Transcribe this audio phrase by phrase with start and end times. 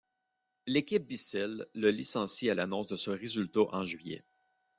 [0.65, 4.23] L'équipe Bissell le licencie à l'annonce de ce résultat en juillet.